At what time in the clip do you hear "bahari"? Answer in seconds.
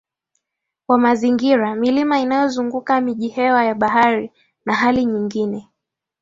3.75-4.31